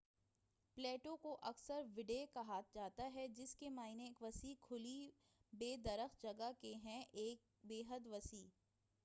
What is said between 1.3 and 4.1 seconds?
اکثر وڈڈے کہا جاتا ہے ک جس کے معنی